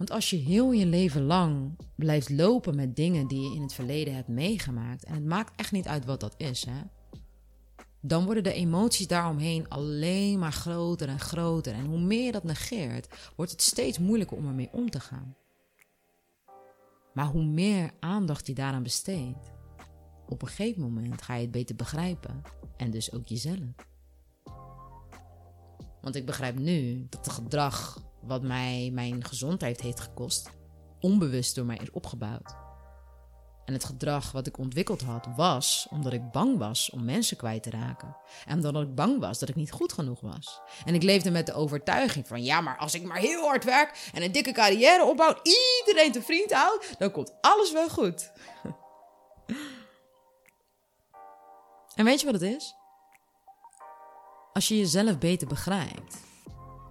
Want 0.00 0.12
als 0.12 0.30
je 0.30 0.36
heel 0.36 0.72
je 0.72 0.86
leven 0.86 1.22
lang 1.22 1.78
blijft 1.94 2.30
lopen 2.30 2.76
met 2.76 2.96
dingen 2.96 3.26
die 3.26 3.40
je 3.40 3.54
in 3.54 3.62
het 3.62 3.72
verleden 3.72 4.14
hebt 4.14 4.28
meegemaakt, 4.28 5.04
en 5.04 5.14
het 5.14 5.24
maakt 5.24 5.52
echt 5.56 5.72
niet 5.72 5.88
uit 5.88 6.04
wat 6.04 6.20
dat 6.20 6.34
is, 6.36 6.64
hè, 6.64 6.80
dan 8.00 8.24
worden 8.24 8.42
de 8.42 8.52
emoties 8.52 9.06
daaromheen 9.06 9.68
alleen 9.68 10.38
maar 10.38 10.52
groter 10.52 11.08
en 11.08 11.20
groter. 11.20 11.72
En 11.72 11.84
hoe 11.84 12.00
meer 12.00 12.24
je 12.24 12.32
dat 12.32 12.44
negeert, 12.44 13.32
wordt 13.36 13.50
het 13.50 13.62
steeds 13.62 13.98
moeilijker 13.98 14.36
om 14.36 14.46
ermee 14.46 14.68
om 14.72 14.90
te 14.90 15.00
gaan. 15.00 15.36
Maar 17.14 17.26
hoe 17.26 17.44
meer 17.44 17.90
aandacht 17.98 18.46
je 18.46 18.54
daaraan 18.54 18.82
besteedt, 18.82 19.52
op 20.28 20.42
een 20.42 20.48
gegeven 20.48 20.82
moment 20.82 21.22
ga 21.22 21.34
je 21.34 21.42
het 21.42 21.50
beter 21.50 21.76
begrijpen. 21.76 22.42
En 22.76 22.90
dus 22.90 23.12
ook 23.12 23.28
jezelf. 23.28 23.74
Want 26.00 26.14
ik 26.14 26.26
begrijp 26.26 26.58
nu 26.58 27.06
dat 27.08 27.24
het 27.24 27.34
gedrag 27.34 27.99
wat 28.22 28.42
mij 28.42 28.90
mijn 28.92 29.24
gezondheid 29.24 29.80
heeft 29.80 30.00
gekost, 30.00 30.50
onbewust 31.00 31.54
door 31.54 31.64
mij 31.64 31.76
is 31.76 31.90
opgebouwd. 31.90 32.54
En 33.64 33.72
het 33.76 33.84
gedrag 33.84 34.32
wat 34.32 34.46
ik 34.46 34.58
ontwikkeld 34.58 35.02
had 35.02 35.26
was 35.36 35.86
omdat 35.90 36.12
ik 36.12 36.30
bang 36.30 36.58
was 36.58 36.90
om 36.90 37.04
mensen 37.04 37.36
kwijt 37.36 37.62
te 37.62 37.70
raken. 37.70 38.16
En 38.46 38.66
omdat 38.66 38.82
ik 38.82 38.94
bang 38.94 39.20
was 39.20 39.38
dat 39.38 39.48
ik 39.48 39.54
niet 39.54 39.72
goed 39.72 39.92
genoeg 39.92 40.20
was. 40.20 40.60
En 40.84 40.94
ik 40.94 41.02
leefde 41.02 41.30
met 41.30 41.46
de 41.46 41.52
overtuiging 41.52 42.26
van 42.26 42.42
ja, 42.42 42.60
maar 42.60 42.78
als 42.78 42.94
ik 42.94 43.02
maar 43.02 43.18
heel 43.18 43.46
hard 43.46 43.64
werk 43.64 44.10
en 44.14 44.22
een 44.22 44.32
dikke 44.32 44.52
carrière 44.52 45.04
opbouw, 45.04 45.34
iedereen 45.42 46.12
te 46.12 46.22
vriend 46.22 46.52
houdt, 46.52 46.94
dan 46.98 47.10
komt 47.10 47.32
alles 47.40 47.72
wel 47.72 47.88
goed. 47.88 48.32
en 51.96 52.04
weet 52.04 52.20
je 52.20 52.30
wat 52.30 52.40
het 52.40 52.56
is? 52.56 52.74
Als 54.52 54.68
je 54.68 54.76
jezelf 54.76 55.18
beter 55.18 55.48
begrijpt, 55.48 56.16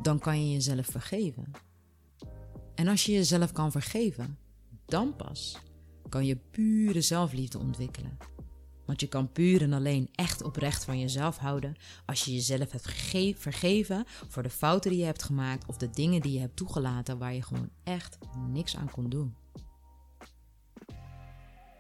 dan 0.02 0.20
kan 0.20 0.46
je 0.46 0.52
jezelf 0.52 0.86
vergeven. 0.86 1.52
En 2.76 2.88
als 2.88 3.06
je 3.06 3.12
jezelf 3.12 3.52
kan 3.52 3.72
vergeven, 3.72 4.38
dan 4.86 5.16
pas 5.16 5.58
kan 6.10 6.26
je 6.26 6.36
pure 6.36 7.02
zelfliefde 7.02 7.58
ontwikkelen. 7.58 8.18
Want 8.86 9.02
je 9.02 9.08
kan 9.08 9.32
puur 9.32 9.62
en 9.62 9.74
alleen 9.74 10.10
echt 10.16 10.44
oprecht 10.44 10.84
van 10.84 11.00
jezelf 11.00 11.38
houden 11.38 11.76
als 12.06 12.26
je 12.26 12.34
jezelf 12.34 12.72
hebt 12.72 12.90
vergeven 13.36 14.04
voor 14.08 14.44
de 14.44 14.50
fouten 14.50 14.92
die 14.92 15.00
je 15.00 15.06
hebt 15.06 15.24
gemaakt 15.24 15.68
of 15.68 15.78
de 15.78 15.90
dingen 15.90 16.22
die 16.22 16.32
je 16.32 16.40
hebt 16.40 16.56
toegelaten 16.56 17.18
waar 17.18 17.34
je 17.34 17.44
gewoon 17.44 17.70
echt 17.84 18.18
niks 18.48 18.76
aan 18.76 18.92
kon 18.92 19.10
doen. 19.10 19.36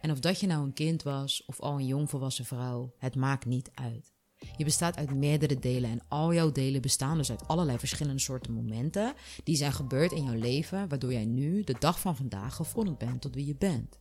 En 0.02 0.12
of 0.12 0.20
dat 0.20 0.40
je 0.40 0.48
nou 0.48 0.64
een 0.64 0.74
kind 0.74 1.04
was 1.04 1.44
of 1.46 1.60
al 1.60 1.80
een 1.80 1.86
jongvolwassen 1.86 2.46
vrouw, 2.46 2.94
het 2.98 3.16
maakt 3.16 3.46
niet 3.46 3.72
uit. 3.74 4.19
Je 4.60 4.66
bestaat 4.66 4.98
uit 4.98 5.16
meerdere 5.16 5.60
delen 5.60 5.89
en 5.89 6.01
al 6.08 6.34
jouw 6.34 6.51
delen 6.51 6.82
bestaan 6.82 7.18
dus 7.18 7.30
uit 7.30 7.48
allerlei 7.48 7.78
verschillende 7.78 8.22
soorten 8.22 8.54
momenten 8.54 9.13
die 9.44 9.56
zijn 9.56 9.74
gebeurd 9.74 10.12
in 10.12 10.24
jouw 10.24 10.39
leven, 10.39 10.89
waardoor 10.89 11.12
jij 11.12 11.25
nu, 11.25 11.63
de 11.63 11.75
dag 11.80 12.00
van 12.00 12.16
vandaag, 12.16 12.56
gevormd 12.56 12.98
bent 12.98 13.22
tot 13.22 13.36
wie 13.36 13.46
je 13.46 13.56
bent. 13.56 14.00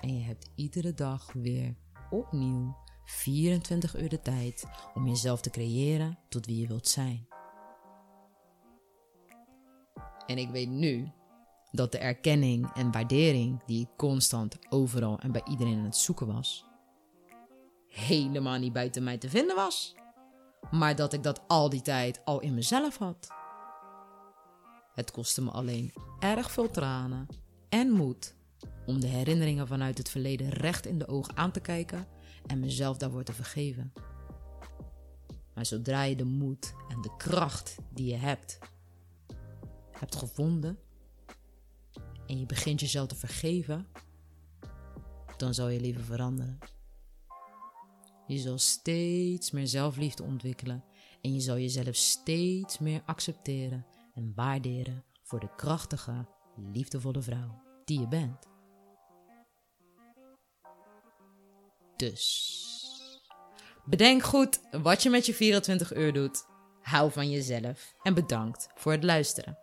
En 0.00 0.16
je 0.16 0.24
hebt 0.24 0.50
iedere 0.54 0.94
dag 0.94 1.32
weer 1.32 1.74
opnieuw 2.10 2.76
24 3.04 4.00
uur 4.00 4.08
de 4.08 4.20
tijd 4.22 4.64
om 4.94 5.06
jezelf 5.06 5.40
te 5.40 5.50
creëren 5.50 6.18
tot 6.28 6.46
wie 6.46 6.60
je 6.60 6.66
wilt 6.66 6.88
zijn. 6.88 7.26
En 10.26 10.38
ik 10.38 10.50
weet 10.50 10.70
nu 10.70 11.10
dat 11.70 11.92
de 11.92 11.98
erkenning 11.98 12.70
en 12.74 12.92
waardering 12.92 13.64
die 13.66 13.80
ik 13.80 13.96
constant 13.96 14.56
overal 14.68 15.18
en 15.18 15.32
bij 15.32 15.42
iedereen 15.50 15.78
aan 15.78 15.84
het 15.84 15.96
zoeken 15.96 16.26
was, 16.26 16.68
helemaal 17.90 18.58
niet 18.58 18.72
buiten 18.72 19.02
mij 19.02 19.18
te 19.18 19.28
vinden 19.28 19.56
was, 19.56 19.94
maar 20.70 20.96
dat 20.96 21.12
ik 21.12 21.22
dat 21.22 21.40
al 21.46 21.68
die 21.68 21.82
tijd 21.82 22.20
al 22.24 22.40
in 22.40 22.54
mezelf 22.54 22.96
had. 22.96 23.28
Het 24.94 25.10
kostte 25.10 25.42
me 25.42 25.50
alleen 25.50 25.92
erg 26.18 26.50
veel 26.50 26.70
tranen 26.70 27.26
en 27.68 27.90
moed 27.90 28.34
om 28.86 29.00
de 29.00 29.06
herinneringen 29.06 29.66
vanuit 29.66 29.98
het 29.98 30.10
verleden 30.10 30.48
recht 30.48 30.86
in 30.86 30.98
de 30.98 31.08
ogen 31.08 31.36
aan 31.36 31.50
te 31.50 31.60
kijken 31.60 32.06
en 32.46 32.60
mezelf 32.60 32.96
daarvoor 32.96 33.24
te 33.24 33.32
vergeven. 33.32 33.92
Maar 35.54 35.66
zodra 35.66 36.02
je 36.02 36.16
de 36.16 36.24
moed 36.24 36.74
en 36.88 37.00
de 37.00 37.16
kracht 37.16 37.76
die 37.88 38.06
je 38.06 38.16
hebt, 38.16 38.58
hebt 39.90 40.16
gevonden 40.16 40.78
en 42.26 42.38
je 42.38 42.46
begint 42.46 42.80
jezelf 42.80 43.08
te 43.08 43.16
vergeven, 43.16 43.86
dan 45.36 45.54
zal 45.54 45.68
je 45.68 45.80
leven 45.80 46.04
veranderen. 46.04 46.58
Je 48.30 48.38
zal 48.38 48.58
steeds 48.58 49.50
meer 49.50 49.66
zelfliefde 49.66 50.22
ontwikkelen 50.22 50.84
en 51.20 51.34
je 51.34 51.40
zal 51.40 51.58
jezelf 51.58 51.94
steeds 51.94 52.78
meer 52.78 53.02
accepteren 53.06 53.86
en 54.14 54.32
waarderen 54.34 55.04
voor 55.22 55.40
de 55.40 55.54
krachtige, 55.56 56.26
liefdevolle 56.72 57.22
vrouw 57.22 57.62
die 57.84 58.00
je 58.00 58.08
bent. 58.08 58.46
Dus 61.96 62.58
bedenk 63.84 64.22
goed 64.22 64.60
wat 64.70 65.02
je 65.02 65.10
met 65.10 65.26
je 65.26 65.34
24 65.34 65.96
uur 65.96 66.12
doet. 66.12 66.44
Hou 66.80 67.12
van 67.12 67.30
jezelf 67.30 67.94
en 68.02 68.14
bedankt 68.14 68.68
voor 68.74 68.92
het 68.92 69.04
luisteren. 69.04 69.58